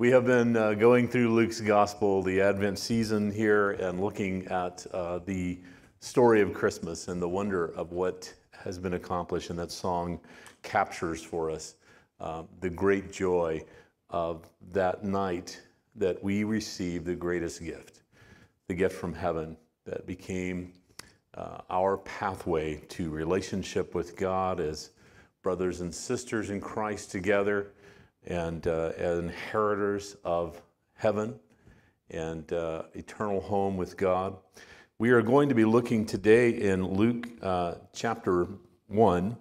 [0.00, 4.86] We have been uh, going through Luke's gospel, the Advent season here, and looking at
[4.94, 5.60] uh, the
[5.98, 9.50] story of Christmas and the wonder of what has been accomplished.
[9.50, 10.18] And that song
[10.62, 11.74] captures for us
[12.18, 13.62] uh, the great joy
[14.08, 15.60] of that night
[15.96, 18.00] that we received the greatest gift,
[18.68, 19.54] the gift from heaven
[19.84, 20.72] that became
[21.34, 24.92] uh, our pathway to relationship with God as
[25.42, 27.72] brothers and sisters in Christ together
[28.26, 30.60] and uh, inheritors of
[30.94, 31.38] heaven
[32.10, 34.36] and uh, eternal home with God.
[34.98, 38.48] We are going to be looking today in Luke uh, chapter
[38.88, 39.36] 1,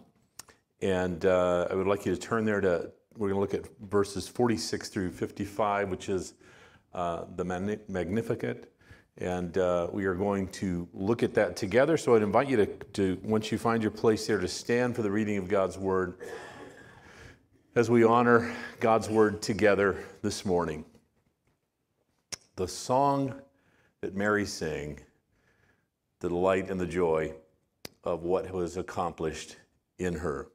[0.81, 3.69] and uh, I would like you to turn there to, we're going to look at
[3.89, 6.35] verses 46 through 55, which is
[6.93, 8.71] uh, the Magnificat.
[9.17, 11.97] And uh, we are going to look at that together.
[11.97, 15.01] So I'd invite you to, to, once you find your place there, to stand for
[15.01, 16.15] the reading of God's Word
[17.75, 20.83] as we honor God's word together this morning.
[22.55, 23.35] The song
[24.01, 24.99] that Mary sang,
[26.19, 27.33] the delight and the joy
[28.03, 29.57] of what was accomplished
[29.99, 30.47] in her.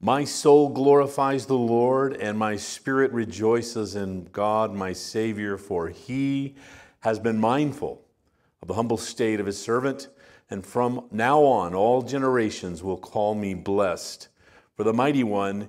[0.00, 6.54] My soul glorifies the Lord, and my spirit rejoices in God, my Savior, for he
[7.00, 8.00] has been mindful
[8.60, 10.08] of the humble state of his servant,
[10.48, 14.28] and from now on all generations will call me blessed.
[14.76, 15.68] For the mighty one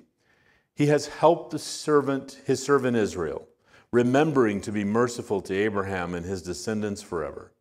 [0.81, 3.47] He has helped the servant, his servant Israel,
[3.91, 7.51] remembering to be merciful to Abraham and his descendants forever,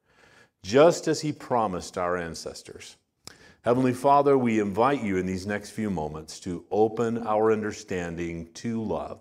[0.62, 2.96] just as he promised our ancestors.
[3.60, 8.82] Heavenly Father, we invite you in these next few moments to open our understanding to
[8.82, 9.20] love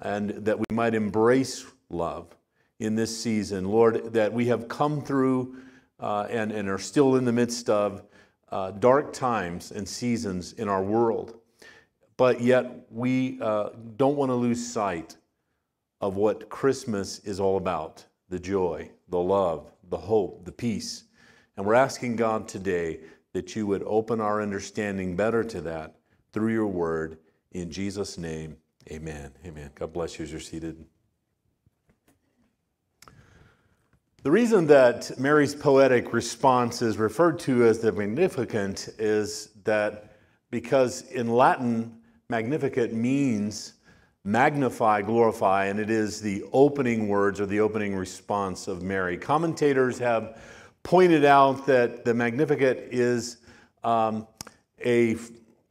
[0.00, 2.34] and that we might embrace love
[2.78, 3.66] in this season.
[3.66, 5.56] Lord, that we have come through
[6.00, 8.02] uh, and, and are still in the midst of
[8.50, 11.38] uh, dark times and seasons in our world.
[12.16, 15.16] But yet, we uh, don't want to lose sight
[16.00, 21.04] of what Christmas is all about the joy, the love, the hope, the peace.
[21.56, 23.00] And we're asking God today
[23.32, 25.96] that you would open our understanding better to that
[26.32, 27.18] through your word.
[27.52, 28.56] In Jesus' name,
[28.90, 29.32] amen.
[29.44, 29.70] Amen.
[29.74, 30.84] God bless you as you're seated.
[34.22, 40.16] The reason that Mary's poetic response is referred to as the Magnificat is that
[40.50, 41.98] because in Latin,
[42.30, 43.74] Magnificat means
[44.24, 49.18] magnify, glorify, and it is the opening words or the opening response of Mary.
[49.18, 50.38] Commentators have
[50.82, 53.38] pointed out that the Magnificat is
[53.82, 54.26] um,
[54.82, 55.16] a,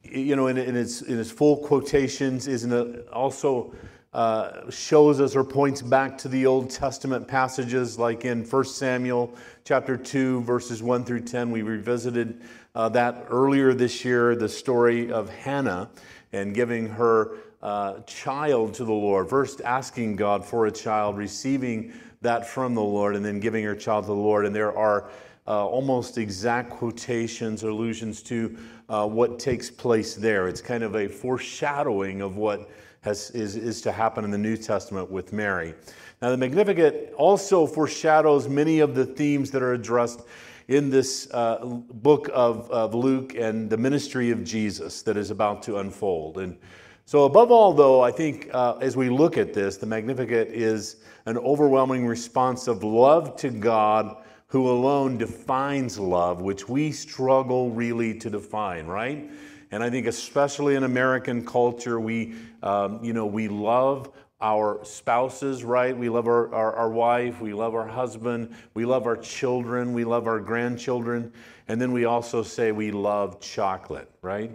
[0.03, 2.71] you know, in, in, its, in its full quotations, is
[3.11, 3.73] also
[4.13, 9.33] uh, shows us or points back to the Old Testament passages like in 1 Samuel
[9.63, 11.49] chapter 2, verses 1 through 10.
[11.49, 12.43] We revisited
[12.75, 15.89] uh, that earlier this year, the story of Hannah
[16.33, 19.29] and giving her uh, child to the Lord.
[19.29, 23.75] First, asking God for a child, receiving that from the Lord, and then giving her
[23.75, 24.45] child to the Lord.
[24.45, 25.09] And there are
[25.47, 28.57] uh, almost exact quotations or allusions to
[28.89, 30.47] uh, what takes place there.
[30.47, 32.69] It's kind of a foreshadowing of what
[33.01, 35.73] has, is, is to happen in the New Testament with Mary.
[36.21, 40.21] Now, the Magnificat also foreshadows many of the themes that are addressed
[40.67, 45.63] in this uh, book of, of Luke and the ministry of Jesus that is about
[45.63, 46.37] to unfold.
[46.37, 46.57] And
[47.05, 50.97] so, above all, though, I think uh, as we look at this, the Magnificat is
[51.25, 58.17] an overwhelming response of love to God, who alone defines love, which we struggle really
[58.19, 59.29] to define, right?
[59.71, 64.11] And I think, especially in American culture, we, um, you know, we love
[64.43, 65.97] our spouses, right?
[65.97, 70.03] We love our, our, our, wife, we love our husband, we love our children, we
[70.03, 71.31] love our grandchildren,
[71.69, 74.51] and then we also say we love chocolate, right?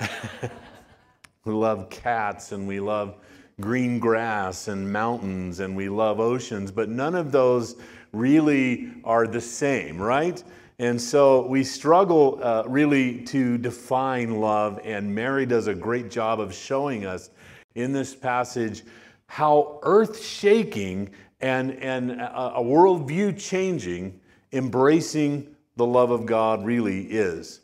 [1.44, 3.16] we love cats and we love
[3.60, 7.74] green grass and mountains and we love oceans, but none of those
[8.12, 10.44] really are the same, right?
[10.78, 16.38] And so we struggle uh, really to define love, and Mary does a great job
[16.38, 17.30] of showing us
[17.74, 18.84] in this passage
[19.28, 21.10] how earth shaking
[21.40, 24.18] and, and a, a worldview changing,
[24.52, 27.60] embracing the love of God really is.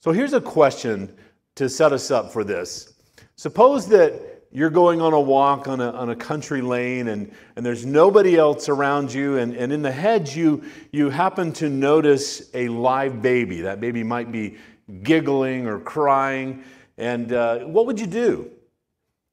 [0.00, 1.14] So here's a question
[1.54, 2.94] to set us up for this.
[3.36, 7.64] Suppose that you're going on a walk on a, on a country lane and, and
[7.64, 12.50] there's nobody else around you and, and in the hedge you, you happen to notice
[12.52, 14.56] a live baby that baby might be
[15.02, 16.64] giggling or crying
[16.98, 18.50] and uh, what would you do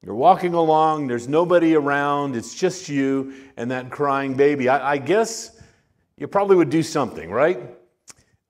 [0.04, 4.98] you're walking along there's nobody around it's just you and that crying baby i, I
[4.98, 5.60] guess
[6.18, 7.60] you probably would do something right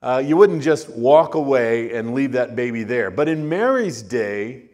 [0.01, 4.67] uh, you wouldn't just walk away and leave that baby there but in mary's day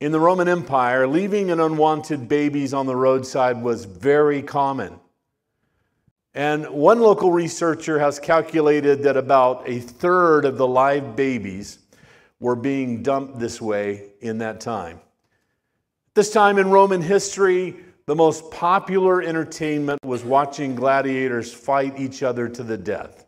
[0.00, 4.98] in the Roman Empire, leaving an unwanted babies on the roadside was very common.
[6.32, 11.80] And one local researcher has calculated that about a third of the live babies
[12.38, 15.00] were being dumped this way in that time.
[16.14, 17.76] This time in Roman history,
[18.06, 23.26] the most popular entertainment was watching gladiators fight each other to the death.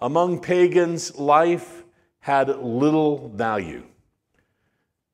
[0.00, 1.82] Among pagans, life
[2.20, 3.82] had little value.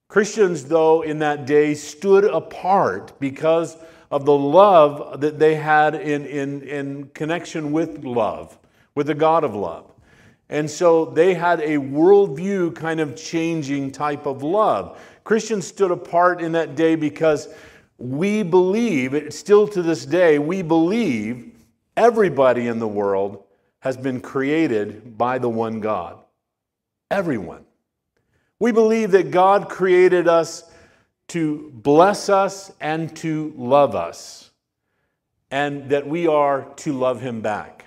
[0.08, 3.78] Christians, though, in that day stood apart because
[4.10, 8.58] of the love that they had in, in, in connection with love,
[8.94, 9.91] with the God of love.
[10.52, 15.00] And so they had a worldview kind of changing type of love.
[15.24, 17.48] Christians stood apart in that day because
[17.96, 21.54] we believe, still to this day, we believe
[21.96, 23.44] everybody in the world
[23.80, 26.18] has been created by the one God.
[27.10, 27.64] Everyone.
[28.58, 30.70] We believe that God created us
[31.28, 34.50] to bless us and to love us,
[35.50, 37.81] and that we are to love Him back.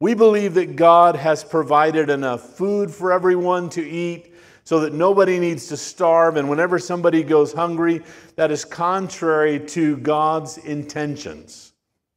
[0.00, 5.38] We believe that God has provided enough food for everyone to eat so that nobody
[5.38, 8.02] needs to starve, and whenever somebody goes hungry,
[8.36, 11.72] that is contrary to God's intentions.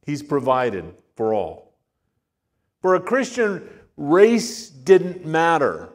[0.06, 1.74] He's provided for all.
[2.80, 5.90] For a Christian, race didn't matter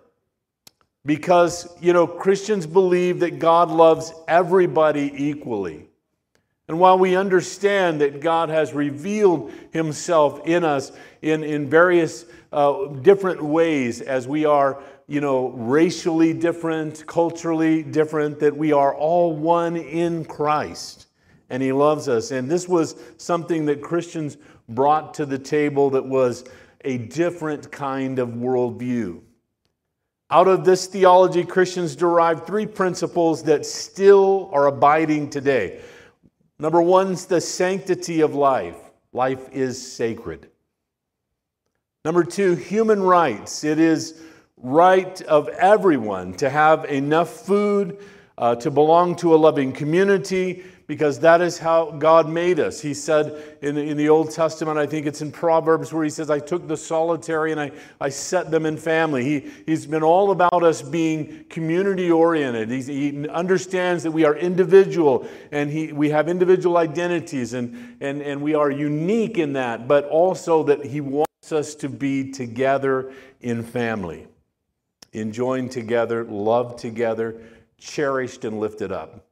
[1.06, 5.88] because, you know, Christians believe that God loves everybody equally.
[6.69, 10.92] And while we understand that God has revealed himself in us
[11.24, 18.39] in, in various uh, different ways as we are, you know, racially different, culturally different,
[18.42, 21.07] that we are all one in Christ
[21.50, 22.30] and he loves us.
[22.30, 24.38] And this was something that Christians
[24.69, 26.44] brought to the table that was
[26.86, 29.22] a different kind of worldview.
[30.30, 35.81] Out of this theology, Christians derive three principles that still are abiding today.
[36.60, 38.76] Number one is the sanctity of life.
[39.14, 40.50] Life is sacred.
[42.04, 43.64] Number two, human rights.
[43.64, 44.22] It is
[44.58, 48.00] right of everyone to have enough food,
[48.38, 52.81] uh, to belong to a loving community, because that is how God made us.
[52.81, 56.31] He said in, in the Old Testament, I think it's in Proverbs, where he says,
[56.31, 57.71] I took the solitary and I,
[58.01, 59.24] I set them in family.
[59.24, 62.71] He, he's been all about us being community oriented.
[62.71, 68.24] He's, he understands that we are individual and he, we have individual identities and, and,
[68.24, 73.13] and we are unique in that, but also that he wants us to be together
[73.41, 74.25] in family,
[75.13, 77.39] enjoying together, loved together,
[77.77, 79.29] cherished and lifted up.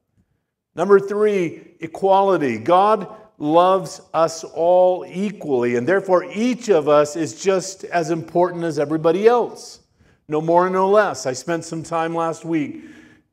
[0.78, 2.60] Number three, equality.
[2.60, 8.80] God loves us all equally, and therefore each of us is just as important as
[8.80, 9.82] everybody else.
[10.30, 11.26] No more, and no less.
[11.26, 12.84] I spent some time last week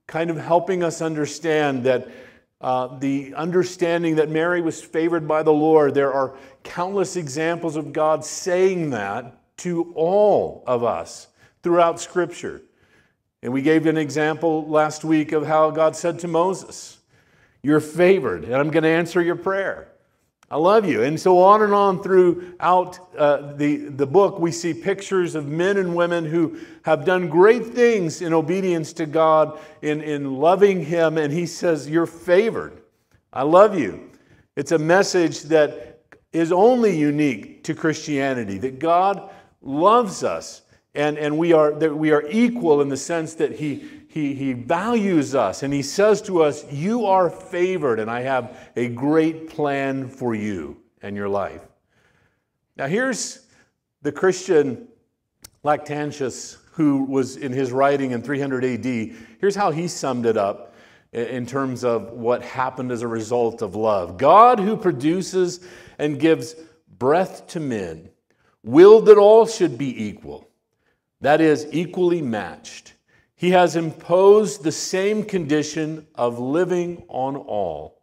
[0.06, 2.08] kind of helping us understand that
[2.60, 5.92] uh, the understanding that Mary was favored by the Lord.
[5.92, 11.28] There are countless examples of God saying that to all of us
[11.62, 12.62] throughout Scripture.
[13.42, 16.98] And we gave an example last week of how God said to Moses,
[17.64, 19.88] you're favored, and I'm going to answer your prayer.
[20.50, 21.02] I love you.
[21.02, 25.78] And so on and on throughout uh, the, the book, we see pictures of men
[25.78, 31.16] and women who have done great things in obedience to God, in, in loving Him.
[31.16, 32.82] And He says, You're favored.
[33.32, 34.10] I love you.
[34.56, 36.02] It's a message that
[36.34, 39.30] is only unique to Christianity, that God
[39.62, 40.60] loves us
[40.94, 44.52] and, and we, are, that we are equal in the sense that he, he, he
[44.52, 49.48] values us and he says to us, You are favored, and I have a great
[49.50, 51.62] plan for you and your life.
[52.76, 53.46] Now, here's
[54.02, 54.88] the Christian
[55.64, 58.84] Lactantius, who was in his writing in 300 AD.
[59.40, 60.74] Here's how he summed it up
[61.12, 64.18] in terms of what happened as a result of love.
[64.18, 65.60] God, who produces
[65.98, 66.56] and gives
[66.98, 68.10] breath to men,
[68.64, 70.48] willed that all should be equal,
[71.24, 72.94] that is, equally matched
[73.44, 78.00] he has imposed the same condition of living on all.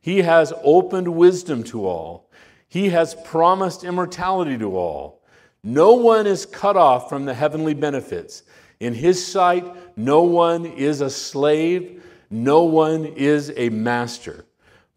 [0.00, 2.30] He has opened wisdom to all.
[2.68, 5.24] He has promised immortality to all.
[5.64, 8.44] No one is cut off from the heavenly benefits.
[8.78, 14.44] In his sight, no one is a slave, No one is a master.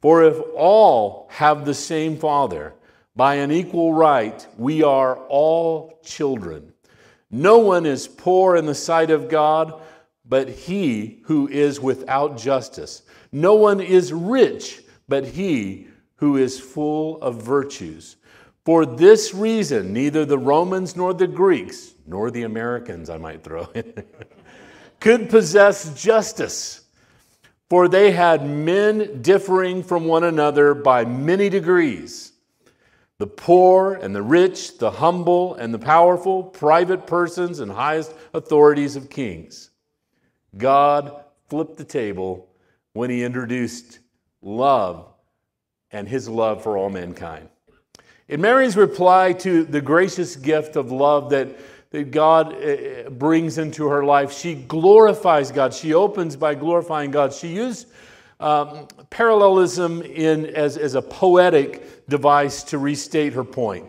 [0.01, 2.73] For if all have the same Father,
[3.15, 6.70] by an equal right, we are all children.
[7.31, 9.81] No one is poor in the sight of God,
[10.27, 13.03] but he who is without justice.
[13.31, 18.17] No one is rich, but he who is full of virtues.
[18.65, 23.67] For this reason, neither the Romans nor the Greeks, nor the Americans, I might throw
[23.73, 24.03] in,
[24.99, 26.81] could possess justice
[27.71, 32.30] for they had men differing from one another by many degrees
[33.21, 38.95] the poor and the rich, the humble and the powerful, private persons and highest authorities
[38.95, 39.69] of kings.
[40.57, 42.49] God flipped the table
[42.93, 43.99] when he introduced
[44.41, 45.05] love
[45.91, 47.47] and his love for all mankind.
[48.27, 51.49] In Mary's reply to the gracious gift of love that
[51.91, 54.33] that God eh, brings into her life.
[54.33, 55.75] She glorifies God.
[55.75, 57.33] She opens by glorifying God.
[57.33, 57.87] She used
[58.41, 63.85] um, parallelism in, as, as a poetic device to restate her point.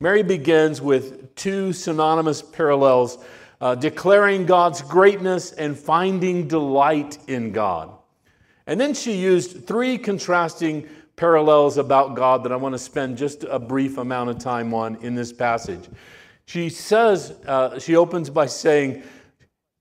[0.00, 3.24] Mary begins with two synonymous parallels
[3.60, 7.92] uh, declaring God's greatness and finding delight in God.
[8.66, 13.44] And then she used three contrasting parallels about God that I want to spend just
[13.44, 15.88] a brief amount of time on in this passage.
[16.46, 19.04] She says, uh, she opens by saying,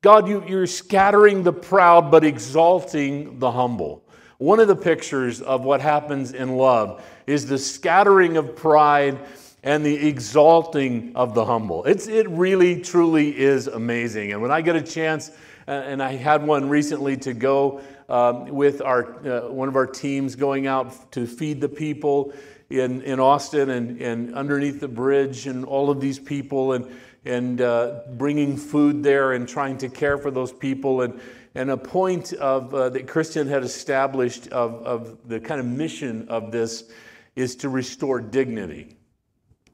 [0.01, 4.03] God, you, you're scattering the proud but exalting the humble.
[4.41, 9.19] One of the pictures of what happens in love is the scattering of pride
[9.61, 11.83] and the exalting of the humble.
[11.83, 14.31] It's, it really, truly is amazing.
[14.31, 15.29] And when I get a chance,
[15.67, 19.85] uh, and I had one recently to go um, with our, uh, one of our
[19.85, 22.33] teams going out to feed the people
[22.71, 26.91] in, in Austin and, and underneath the bridge and all of these people and,
[27.25, 31.01] and uh, bringing food there and trying to care for those people.
[31.01, 31.19] And,
[31.53, 36.27] and a point of, uh, that Christian had established of, of the kind of mission
[36.29, 36.89] of this
[37.35, 38.95] is to restore dignity.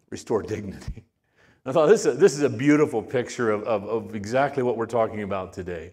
[0.10, 1.04] Restore dignity.
[1.66, 4.78] I thought this is a, this is a beautiful picture of, of, of exactly what
[4.78, 5.92] we're talking about today.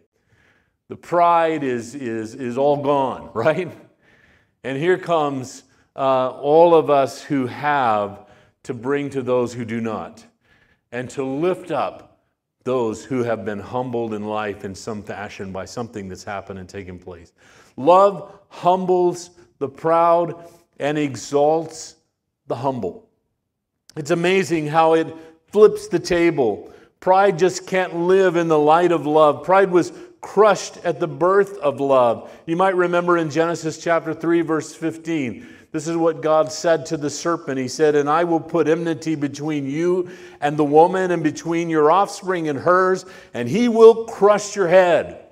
[0.88, 3.72] The pride is, is, is all gone, right?
[4.62, 5.64] And here comes
[5.96, 8.26] uh, all of us who have
[8.64, 10.24] to bring to those who do not,
[10.94, 12.20] and to lift up
[12.62, 16.68] those who have been humbled in life in some fashion by something that's happened and
[16.68, 17.32] taken place.
[17.76, 20.48] Love humbles the proud
[20.78, 21.96] and exalts
[22.46, 23.08] the humble.
[23.96, 25.12] It's amazing how it
[25.48, 26.72] flips the table.
[27.00, 29.42] Pride just can't live in the light of love.
[29.42, 32.30] Pride was crushed at the birth of love.
[32.46, 35.46] You might remember in Genesis chapter 3, verse 15.
[35.74, 37.58] This is what God said to the serpent.
[37.58, 40.08] He said, And I will put enmity between you
[40.40, 43.04] and the woman, and between your offspring and hers,
[43.34, 45.24] and he will crush your head.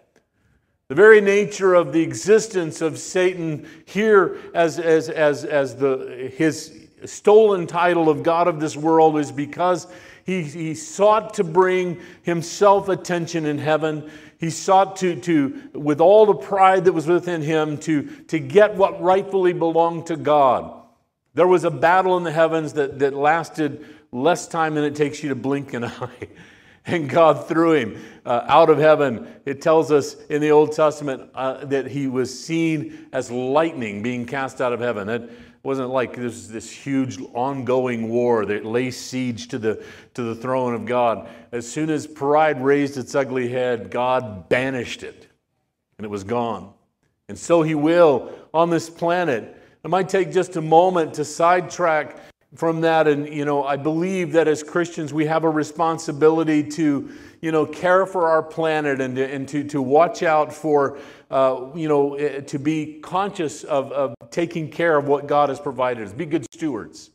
[0.89, 6.89] The very nature of the existence of Satan here as, as, as, as the, his
[7.05, 9.87] stolen title of God of this world is because
[10.25, 14.11] he, he sought to bring himself attention in heaven.
[14.43, 18.75] He sought to, to, with all the pride that was within him, to, to get
[18.75, 20.83] what rightfully belonged to God.
[21.35, 25.23] There was a battle in the heavens that, that lasted less time than it takes
[25.23, 26.29] you to blink an eye.
[26.85, 29.33] And God threw him uh, out of heaven.
[29.45, 34.27] It tells us in the Old Testament uh, that he was seen as lightning being
[34.27, 35.09] cast out of heaven.
[35.09, 35.31] It
[35.63, 40.75] wasn't like this, this huge ongoing war that lay siege to the, to the throne
[40.75, 41.29] of God.
[41.53, 45.29] As soon as pride raised its ugly head, God banished it,
[45.99, 46.73] and it was gone.
[47.29, 49.57] And so he will on this planet.
[49.85, 52.19] It might take just a moment to sidetrack
[52.55, 53.09] from that.
[53.09, 57.65] And, you know, I believe that as Christians, we have a responsibility to, you know,
[57.65, 60.99] care for our planet and to, and to, to watch out for,
[61.31, 65.61] uh, you know, eh, to be conscious of, of taking care of what God has
[65.61, 67.11] provided us, be good stewards.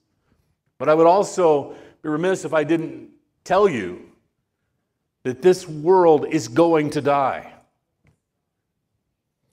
[0.78, 3.10] But I would also be remiss if I didn't
[3.44, 4.04] tell you
[5.24, 7.54] that this world is going to die.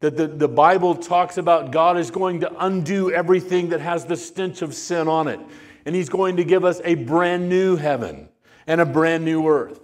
[0.01, 4.17] That the, the Bible talks about God is going to undo everything that has the
[4.17, 5.41] stench of sin on it
[5.85, 8.29] and He's going to give us a brand new heaven
[8.67, 9.81] and a brand new earth.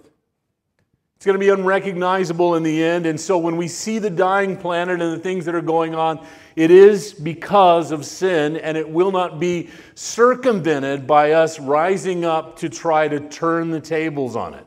[1.21, 3.05] It's going to be unrecognizable in the end.
[3.05, 6.25] And so when we see the dying planet and the things that are going on,
[6.55, 12.57] it is because of sin, and it will not be circumvented by us rising up
[12.57, 14.65] to try to turn the tables on it.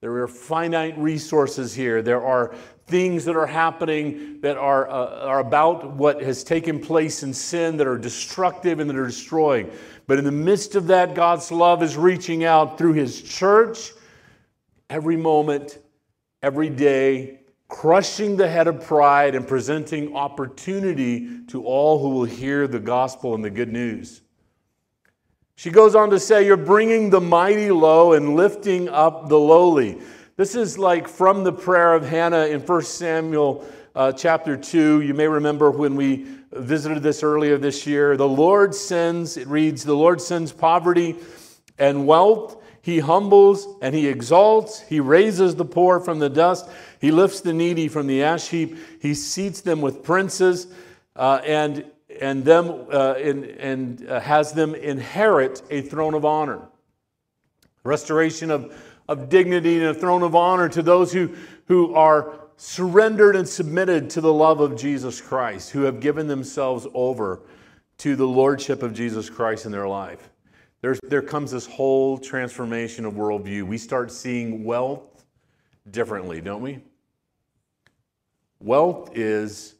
[0.00, 2.02] There are finite resources here.
[2.02, 2.52] There are
[2.86, 7.76] things that are happening that are, uh, are about what has taken place in sin
[7.78, 9.70] that are destructive and that are destroying.
[10.06, 13.92] But in the midst of that, God's love is reaching out through His church
[14.88, 15.78] every moment,
[16.42, 22.68] every day, crushing the head of pride and presenting opportunity to all who will hear
[22.68, 24.20] the gospel and the good news.
[25.56, 29.98] She goes on to say, You're bringing the mighty low and lifting up the lowly.
[30.36, 35.00] This is like from the prayer of Hannah in 1 Samuel uh, chapter 2.
[35.00, 38.18] You may remember when we visited this earlier this year.
[38.18, 41.16] The Lord sends, it reads, The Lord sends poverty
[41.78, 42.62] and wealth.
[42.82, 44.80] He humbles and he exalts.
[44.80, 46.68] He raises the poor from the dust.
[47.00, 48.76] He lifts the needy from the ash heap.
[49.00, 50.66] He seats them with princes
[51.16, 51.82] uh, and,
[52.20, 56.60] and, them, uh, in, and uh, has them inherit a throne of honor.
[57.84, 58.74] Restoration of,
[59.08, 61.34] of dignity and a throne of honor to those who,
[61.66, 66.86] who are surrendered and submitted to the love of Jesus Christ, who have given themselves
[66.94, 67.42] over
[67.98, 70.30] to the lordship of Jesus Christ in their life.
[70.80, 73.64] There's, there comes this whole transformation of worldview.
[73.64, 75.24] We start seeing wealth
[75.90, 76.80] differently, don't we?
[78.60, 79.74] Wealth is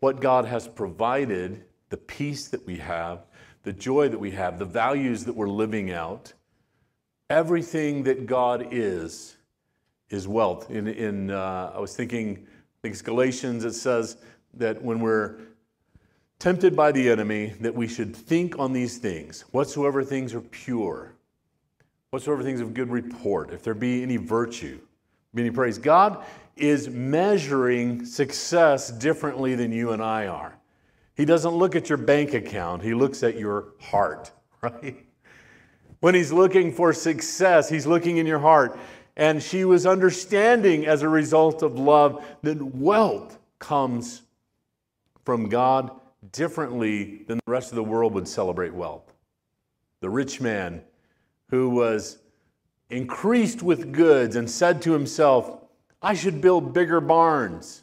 [0.00, 3.26] what God has provided, the peace that we have,
[3.62, 6.32] the joy that we have, the values that we're living out.
[7.28, 9.36] Everything that God is
[10.10, 10.70] is wealth.
[10.70, 14.18] In, in uh, I was thinking, I think it's Galatians, it says
[14.54, 15.40] that when we're
[16.38, 19.42] tempted by the enemy, that we should think on these things.
[19.50, 21.14] Whatsoever things are pure,
[22.10, 24.78] whatsoever things of good report, if there be any virtue,
[25.34, 25.78] be any praise.
[25.78, 26.24] God
[26.56, 30.56] is measuring success differently than you and I are.
[31.14, 34.30] He doesn't look at your bank account, He looks at your heart,
[34.62, 35.05] right?
[36.00, 38.78] When He's looking for success, He's looking in your heart.
[39.16, 44.22] And she was understanding as a result of love that wealth comes
[45.24, 45.90] from God
[46.32, 49.14] differently than the rest of the world would celebrate wealth.
[50.00, 50.82] The rich man
[51.48, 52.18] who was
[52.90, 55.62] increased with goods and said to himself,
[56.02, 57.82] I should build bigger barns.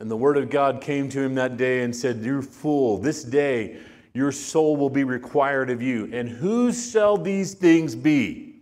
[0.00, 3.24] And the word of God came to him that day and said, You're fool, this
[3.24, 3.78] day
[4.18, 6.10] your soul will be required of you.
[6.12, 8.56] And whose shall these things be?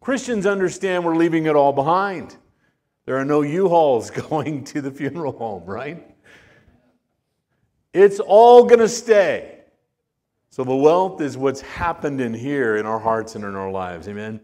[0.00, 2.36] Christians understand we're leaving it all behind.
[3.06, 6.04] There are no U Hauls going to the funeral home, right?
[7.94, 9.60] It's all going to stay.
[10.50, 14.08] So the wealth is what's happened in here in our hearts and in our lives.
[14.08, 14.40] Amen.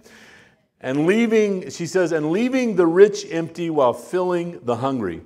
[0.80, 5.22] And leaving, she says, and leaving the rich empty while filling the hungry.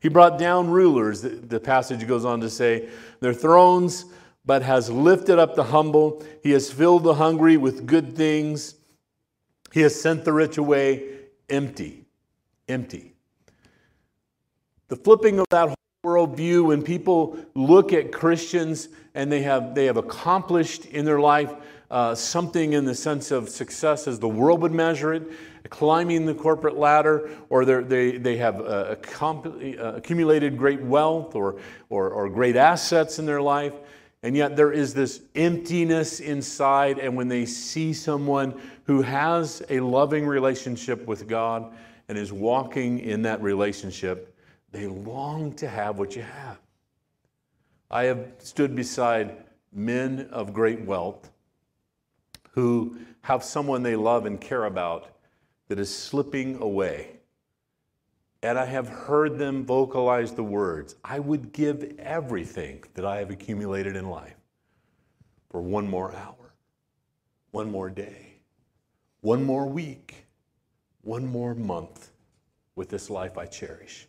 [0.00, 2.88] He brought down rulers, the passage goes on to say,
[3.20, 4.06] their thrones,
[4.44, 6.22] but has lifted up the humble.
[6.42, 8.74] He has filled the hungry with good things
[9.72, 11.04] he has sent the rich away
[11.48, 12.04] empty.
[12.68, 13.14] Empty.
[14.88, 19.86] The flipping of that whole worldview when people look at Christians and they have, they
[19.86, 21.52] have accomplished in their life
[21.90, 25.24] uh, something in the sense of success as the world would measure it,
[25.70, 28.94] climbing the corporate ladder, or they, they have uh,
[29.80, 31.56] accumulated great wealth or,
[31.88, 33.74] or, or great assets in their life.
[34.22, 36.98] And yet there is this emptiness inside.
[36.98, 41.72] And when they see someone who has a loving relationship with God
[42.08, 44.36] and is walking in that relationship,
[44.72, 46.58] they long to have what you have.
[47.90, 51.30] I have stood beside men of great wealth
[52.50, 55.08] who have someone they love and care about
[55.68, 57.19] that is slipping away.
[58.42, 63.30] And I have heard them vocalize the words I would give everything that I have
[63.30, 64.36] accumulated in life
[65.50, 66.54] for one more hour,
[67.50, 68.34] one more day,
[69.20, 70.26] one more week,
[71.02, 72.12] one more month
[72.76, 74.06] with this life I cherish.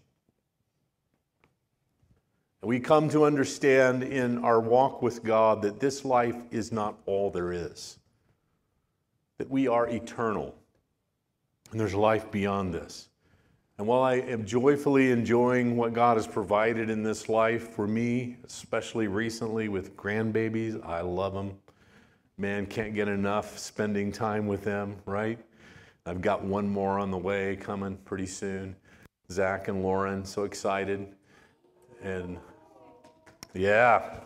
[2.62, 6.96] And we come to understand in our walk with God that this life is not
[7.06, 7.98] all there is,
[9.40, 10.56] that we are eternal,
[11.72, 13.10] and there's life beyond this.
[13.82, 18.38] And while I am joyfully enjoying what God has provided in this life for me,
[18.44, 21.58] especially recently with grandbabies, I love them.
[22.38, 25.40] Man, can't get enough spending time with them, right?
[26.06, 28.76] I've got one more on the way coming pretty soon.
[29.32, 31.16] Zach and Lauren, so excited.
[32.04, 32.38] And
[33.56, 34.20] yeah.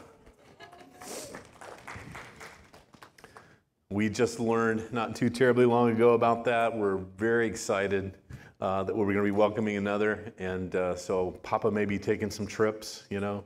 [3.89, 6.77] We just learned not too terribly long ago about that.
[6.77, 8.17] We're very excited
[8.61, 10.33] uh, that we're going to be welcoming another.
[10.37, 13.43] And uh, so Papa may be taking some trips, you know.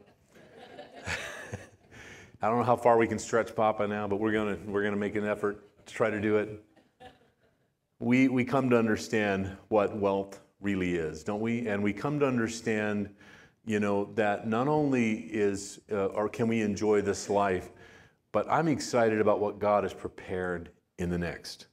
[2.42, 4.82] I don't know how far we can stretch Papa now, but we're going to we're
[4.82, 6.64] going to make an effort to try to do it.
[8.00, 11.68] We we come to understand what wealth really is, don't we?
[11.68, 13.10] And we come to understand,
[13.66, 17.72] you know, that not only is uh, or can we enjoy this life,
[18.32, 21.69] but I'm excited about what God has prepared in the next.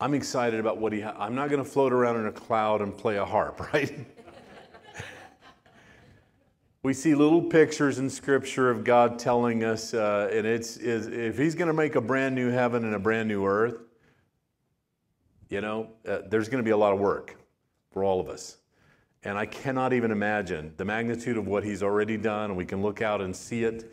[0.00, 1.00] I'm excited about what he.
[1.00, 4.06] Ha- I'm not going to float around in a cloud and play a harp, right?
[6.84, 11.36] we see little pictures in Scripture of God telling us, uh, and it's is, if
[11.36, 13.80] He's going to make a brand new heaven and a brand new earth,
[15.48, 17.36] you know, uh, there's going to be a lot of work
[17.90, 18.58] for all of us.
[19.24, 22.54] And I cannot even imagine the magnitude of what He's already done.
[22.54, 23.92] We can look out and see it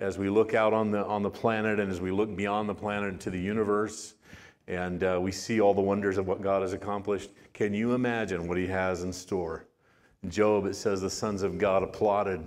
[0.00, 2.74] as we look out on the on the planet and as we look beyond the
[2.74, 4.14] planet to the universe
[4.66, 7.30] and uh, we see all the wonders of what God has accomplished.
[7.52, 9.66] Can you imagine what He has in store?
[10.28, 12.46] Job, it says the sons of God applauded.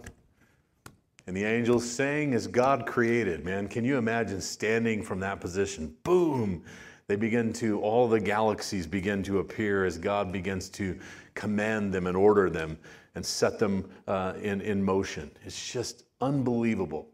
[1.27, 3.43] And the angels sang as God created.
[3.43, 5.95] Man, can you imagine standing from that position?
[6.03, 6.63] Boom!
[7.07, 10.97] They begin to, all the galaxies begin to appear as God begins to
[11.35, 12.77] command them and order them
[13.15, 15.31] and set them uh, in, in motion.
[15.45, 17.09] It's just unbelievable.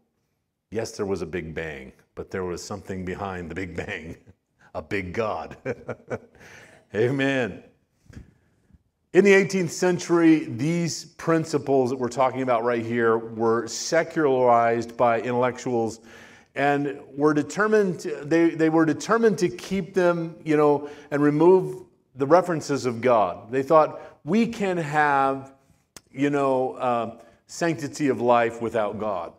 [0.70, 4.16] Yes, there was a big bang, but there was something behind the big bang.
[4.74, 5.56] a big God.
[6.94, 7.62] Amen.
[9.12, 15.20] In the 18th century, these principles that we're talking about right here were secularized by
[15.20, 16.00] intellectuals
[16.56, 21.84] and were determined to, they, they were determined to keep them, you know, and remove
[22.16, 23.50] the references of God.
[23.50, 25.52] They thought we can have,
[26.10, 29.32] you know, uh, sanctity of life without God.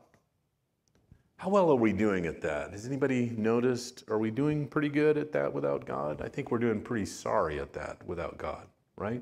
[1.45, 2.71] How well are we doing at that?
[2.71, 4.03] Has anybody noticed?
[4.09, 6.19] Are we doing pretty good at that without God?
[6.19, 8.65] I think we're doing pretty sorry at that without God,
[8.97, 9.21] right?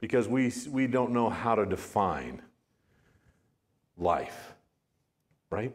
[0.00, 2.42] Because we, we don't know how to define
[3.96, 4.54] life,
[5.50, 5.72] right?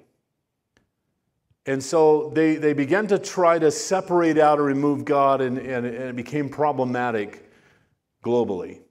[1.65, 5.85] And so they, they began to try to separate out or remove God, and, and,
[5.85, 7.49] and it became problematic
[8.25, 8.81] globally.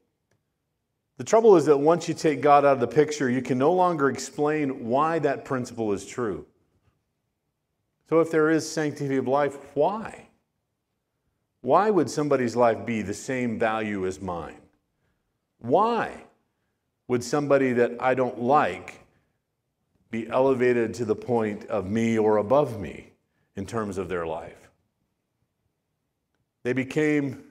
[1.19, 3.75] The trouble is that once you take God out of the picture, you can no
[3.75, 6.47] longer explain why that principle is true.
[8.09, 10.29] So, if there is sanctity of life, why?
[11.63, 14.61] Why would somebody's life be the same value as mine?
[15.59, 16.25] Why
[17.09, 19.01] would somebody that I don't like
[20.11, 23.13] be elevated to the point of me or above me
[23.57, 24.69] in terms of their life?
[26.65, 27.45] They became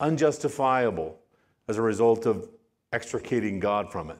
[0.00, 1.18] unjustifiable
[1.68, 2.48] as a result of
[2.92, 4.18] extricating God from it.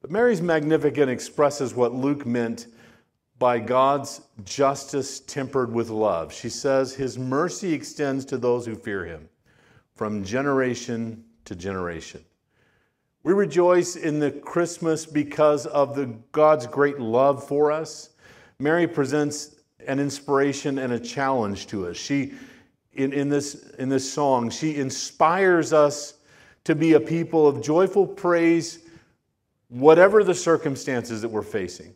[0.00, 2.66] But Mary's Magnificat expresses what Luke meant
[3.38, 6.32] by God's justice tempered with love.
[6.32, 9.28] She says, His mercy extends to those who fear Him
[9.94, 12.24] from generation to generation.
[13.22, 18.10] We rejoice in the Christmas because of the God's great love for us.
[18.58, 21.96] Mary presents an inspiration and a challenge to us.
[21.96, 22.34] She,
[22.94, 26.14] in, in, this, in this song, she inspires us
[26.64, 28.80] to be a people of joyful praise,
[29.68, 31.94] whatever the circumstances that we're facing.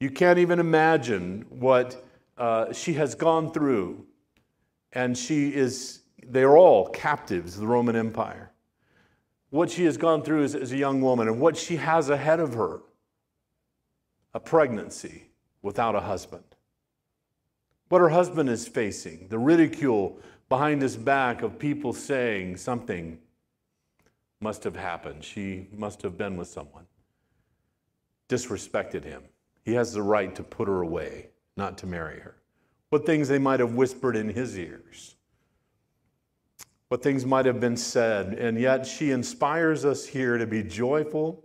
[0.00, 2.04] You can't even imagine what
[2.36, 4.06] uh, she has gone through.
[4.92, 8.52] And she is, they're all captives of the Roman Empire.
[9.50, 12.40] What she has gone through as, as a young woman and what she has ahead
[12.40, 12.80] of her
[14.34, 15.30] a pregnancy
[15.62, 16.44] without a husband.
[17.88, 23.18] What her husband is facing, the ridicule behind his back of people saying something
[24.40, 25.24] must have happened.
[25.24, 26.86] She must have been with someone.
[28.28, 29.22] Disrespected him.
[29.66, 32.36] He has the right to put her away, not to marry her.
[32.88, 35.16] What things they might have whispered in his ears.
[36.88, 38.32] What things might have been said.
[38.38, 41.44] And yet she inspires us here to be joyful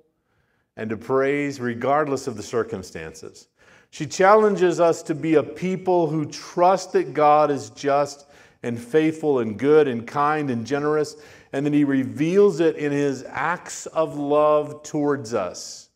[0.77, 3.49] and to praise regardless of the circumstances.
[3.89, 8.27] She challenges us to be a people who trust that God is just
[8.63, 11.17] and faithful and good and kind and generous
[11.53, 15.89] and then he reveals it in his acts of love towards us.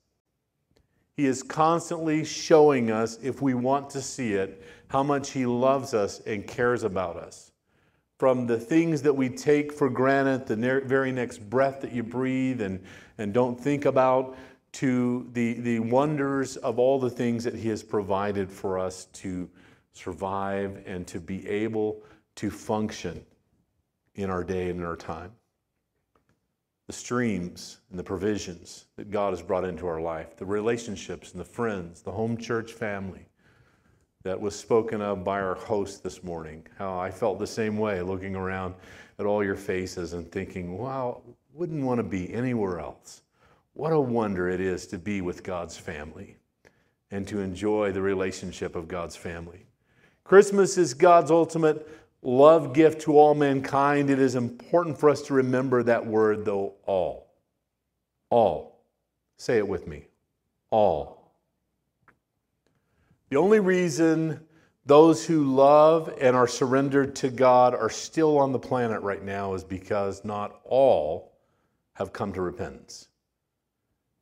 [1.15, 5.93] He is constantly showing us, if we want to see it, how much he loves
[5.93, 7.51] us and cares about us.
[8.17, 12.61] From the things that we take for granted, the very next breath that you breathe
[12.61, 12.81] and,
[13.17, 14.37] and don't think about,
[14.73, 19.49] to the, the wonders of all the things that he has provided for us to
[19.93, 22.03] survive and to be able
[22.35, 23.25] to function
[24.15, 25.31] in our day and in our time
[26.87, 31.39] the streams and the provisions that God has brought into our life, the relationships and
[31.39, 33.25] the friends, the home church family
[34.23, 36.65] that was spoken of by our host this morning.
[36.77, 38.75] How I felt the same way looking around
[39.19, 41.21] at all your faces and thinking, wow,
[41.53, 43.21] wouldn't want to be anywhere else.
[43.73, 46.37] What a wonder it is to be with God's family
[47.11, 49.65] and to enjoy the relationship of God's family.
[50.23, 51.87] Christmas is God's ultimate
[52.25, 56.73] love gift to all mankind, it is important for us to remember that word, though,
[56.85, 57.33] all.
[58.29, 58.81] All.
[59.37, 60.07] Say it with me.
[60.71, 61.31] All.
[63.29, 64.39] The only reason
[64.85, 69.53] those who love and are surrendered to God are still on the planet right now
[69.53, 71.33] is because not all
[71.93, 73.07] have come to repentance.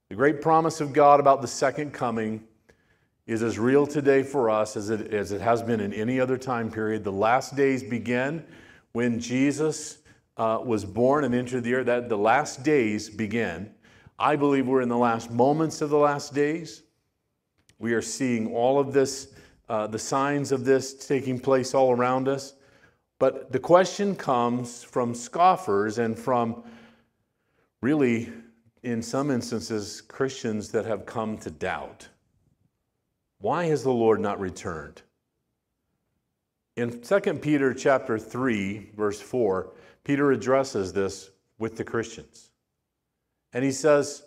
[0.10, 2.44] The great promise of God about the second coming
[3.26, 6.38] is as real today for us as it, as it has been in any other
[6.38, 7.04] time period.
[7.04, 8.46] The last days begin
[8.92, 10.00] when Jesus
[10.38, 11.86] uh, was born and entered the earth.
[11.86, 13.72] That the last days begin.
[14.20, 16.84] I believe we're in the last moments of the last days.
[17.80, 19.34] We are seeing all of this
[19.70, 22.54] uh, the signs of this taking place all around us.
[23.20, 26.64] But the question comes from scoffers and from
[27.82, 28.32] really,
[28.84, 32.08] in some instances, Christians that have come to doubt.
[33.44, 35.02] Why has the Lord not returned?
[36.78, 39.74] In 2 Peter chapter 3, verse 4,
[40.06, 42.52] Peter addresses this with the Christians.
[43.52, 44.24] And he says,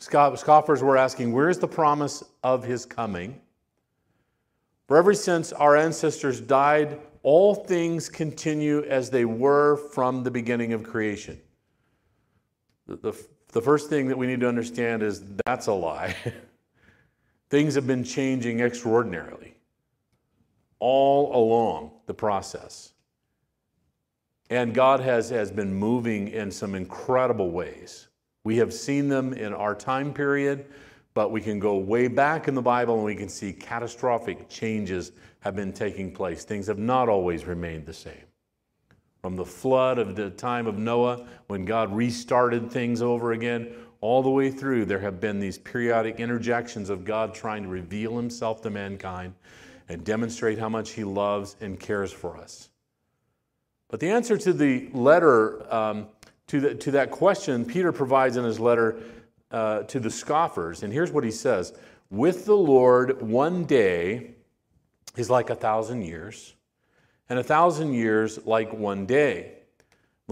[0.00, 3.40] Scoffers were asking, Where is the promise of his coming?
[4.88, 10.72] For ever since our ancestors died, all things continue as they were from the beginning
[10.72, 11.40] of creation.
[12.88, 16.16] The, the, the first thing that we need to understand is that's a lie.
[17.52, 19.54] things have been changing extraordinarily
[20.78, 22.94] all along the process.
[24.48, 28.08] And God has, has been moving in some incredible ways.
[28.44, 30.64] We have seen them in our time period.
[31.12, 35.12] But we can go way back in the Bible and we can see catastrophic changes
[35.40, 36.44] have been taking place.
[36.44, 38.24] Things have not always remained the same.
[39.20, 44.20] From the flood of the time of Noah, when God restarted things over again, all
[44.20, 48.60] the way through, there have been these periodic interjections of God trying to reveal himself
[48.62, 49.32] to mankind
[49.88, 52.68] and demonstrate how much he loves and cares for us.
[53.88, 56.08] But the answer to the letter, um,
[56.48, 58.96] to, the, to that question, Peter provides in his letter
[59.52, 60.82] uh, to the scoffers.
[60.82, 61.72] And here's what he says
[62.10, 64.32] With the Lord, one day
[65.16, 66.54] is like a thousand years,
[67.28, 69.61] and a thousand years like one day.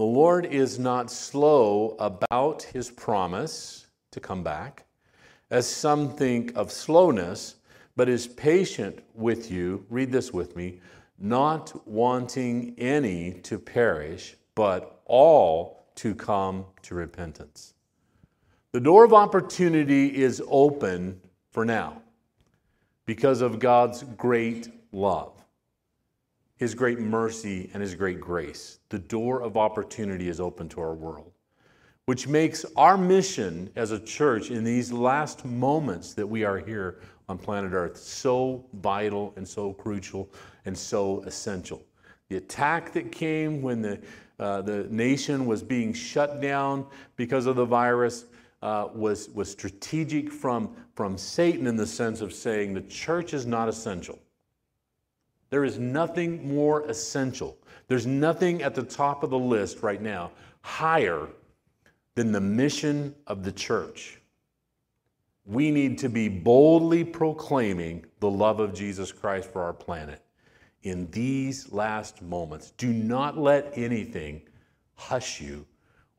[0.01, 4.87] The Lord is not slow about his promise to come back,
[5.51, 7.57] as some think of slowness,
[7.95, 9.85] but is patient with you.
[9.91, 10.79] Read this with me
[11.19, 17.75] not wanting any to perish, but all to come to repentance.
[18.71, 22.01] The door of opportunity is open for now
[23.05, 25.40] because of God's great love,
[26.61, 28.81] His great mercy, and His great grace.
[28.89, 31.31] The door of opportunity is open to our world,
[32.05, 36.99] which makes our mission as a church in these last moments that we are here
[37.27, 40.29] on planet Earth so vital and so crucial
[40.65, 41.81] and so essential.
[42.29, 43.99] The attack that came when the,
[44.39, 48.25] uh, the nation was being shut down because of the virus
[48.61, 53.47] uh, was, was strategic from, from Satan in the sense of saying the church is
[53.47, 54.19] not essential.
[55.51, 57.57] There is nothing more essential.
[57.87, 61.27] There's nothing at the top of the list right now higher
[62.15, 64.19] than the mission of the church.
[65.45, 70.23] We need to be boldly proclaiming the love of Jesus Christ for our planet
[70.83, 72.71] in these last moments.
[72.71, 74.41] Do not let anything
[74.95, 75.65] hush you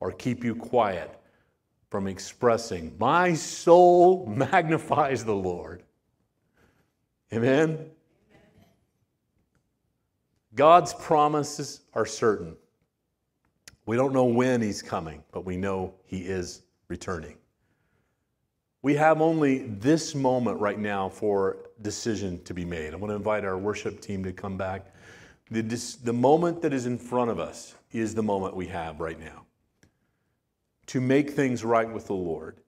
[0.01, 1.18] or keep you quiet
[1.90, 5.83] from expressing, My soul magnifies the Lord.
[7.33, 7.90] Amen?
[10.55, 12.57] God's promises are certain.
[13.87, 17.37] We don't know when He's coming, but we know He is returning.
[18.83, 22.93] We have only this moment right now for decision to be made.
[22.93, 24.93] I want to invite our worship team to come back.
[25.51, 25.62] The,
[26.03, 29.47] the moment that is in front of us is the moment we have right now
[30.87, 32.59] to make things right with the Lord,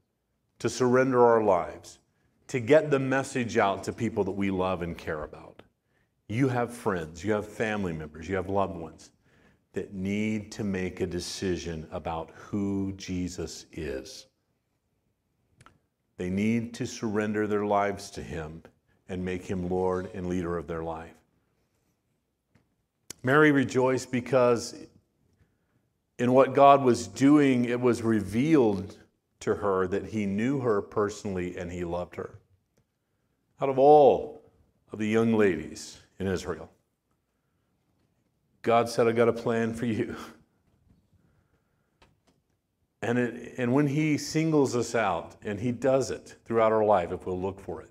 [0.61, 1.99] to surrender our lives,
[2.49, 5.54] to get the message out to people that we love and care about.
[6.29, 9.11] You have friends, you have family members, you have loved ones
[9.75, 14.27] that need to make a decision about who Jesus is.
[16.17, 18.63] They need to surrender their lives to Him
[19.09, 21.15] and make Him Lord and leader of their life.
[23.23, 24.75] Mary rejoiced because
[26.19, 28.97] in what God was doing, it was revealed
[29.41, 32.39] to her that He knew her personally and He loved her.
[33.61, 34.43] Out of all
[34.93, 36.71] of the young ladies in Israel,
[38.63, 40.17] God said, I got a plan for you.
[43.03, 47.13] And, it, and when He singles us out, and He does it throughout our life
[47.13, 47.91] if we'll look for it,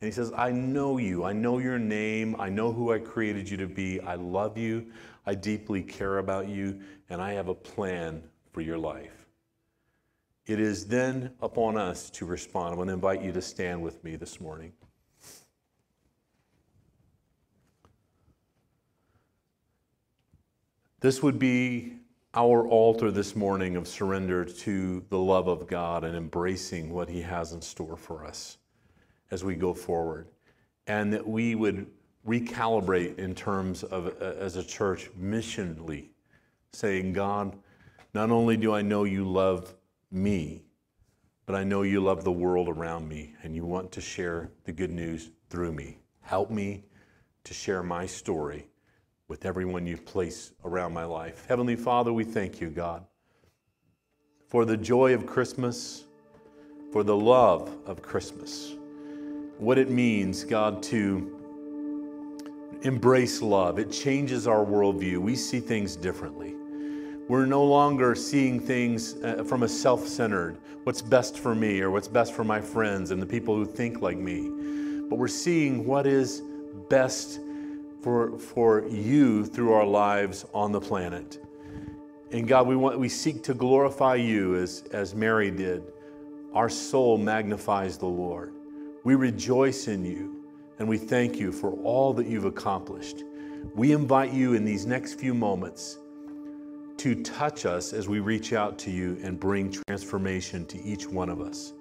[0.00, 3.48] and He says, I know you, I know your name, I know who I created
[3.48, 4.86] you to be, I love you,
[5.26, 9.26] I deeply care about you, and I have a plan for your life.
[10.46, 12.74] It is then upon us to respond.
[12.74, 14.72] I want to invite you to stand with me this morning.
[21.00, 21.92] This would be
[22.34, 27.22] our altar this morning of surrender to the love of God and embracing what He
[27.22, 28.58] has in store for us
[29.30, 30.26] as we go forward.
[30.88, 31.86] And that we would
[32.26, 36.08] recalibrate in terms of, uh, as a church, missionally,
[36.72, 37.56] saying, God,
[38.12, 39.76] not only do I know you love
[40.10, 40.64] me,
[41.46, 44.72] but I know you love the world around me and you want to share the
[44.72, 45.98] good news through me.
[46.22, 46.86] Help me
[47.44, 48.66] to share my story
[49.28, 51.44] with everyone you place around my life.
[51.46, 53.04] Heavenly Father, we thank you, God,
[54.48, 56.04] for the joy of Christmas,
[56.92, 58.74] for the love of Christmas,
[59.58, 61.34] what it means, God, to
[62.82, 63.78] embrace love.
[63.78, 65.18] It changes our worldview.
[65.18, 66.54] We see things differently.
[67.28, 71.90] We're no longer seeing things uh, from a self centered, what's best for me or
[71.90, 74.48] what's best for my friends and the people who think like me.
[75.10, 76.42] But we're seeing what is
[76.88, 77.40] best
[78.02, 81.44] for, for you through our lives on the planet.
[82.30, 85.82] And God, we, want, we seek to glorify you as, as Mary did.
[86.52, 88.52] Our soul magnifies the Lord.
[89.04, 90.44] We rejoice in you
[90.78, 93.24] and we thank you for all that you've accomplished.
[93.74, 95.98] We invite you in these next few moments
[96.98, 101.28] to touch us as we reach out to you and bring transformation to each one
[101.28, 101.72] of us.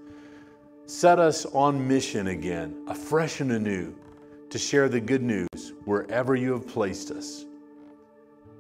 [0.86, 3.93] Set us on mission again, afresh and anew,
[4.50, 7.46] to share the good news wherever you have placed us,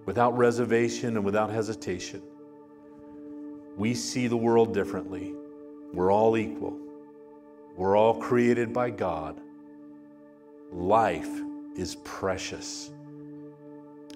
[0.05, 2.21] without reservation and without hesitation.
[3.77, 5.33] We see the world differently.
[5.93, 6.77] We're all equal.
[7.75, 9.39] We're all created by God.
[10.71, 11.29] Life
[11.77, 12.91] is precious.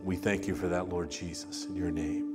[0.04, 2.31] We thank you for that, Lord Jesus, in your name.